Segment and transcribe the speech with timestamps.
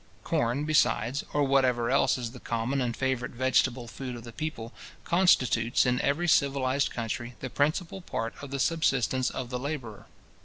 [0.23, 4.73] Corn, besides, or whatever else is the common and favourite vegetable food of the people,
[5.03, 10.07] constitutes, in every civilized country, the principal part of the subsistence of the labourer.